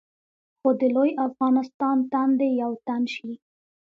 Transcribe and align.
خو 0.59 0.69
د 0.79 0.81
لوی 0.95 1.11
افغانستان 1.27 1.97
تن 2.11 2.29
دې 2.39 2.49
یو 2.61 2.71
تن 2.85 3.01
شي. 3.13 3.31